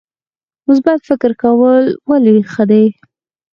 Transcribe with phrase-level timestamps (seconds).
[0.67, 2.85] مثبت فکر کول ولې ښه دي؟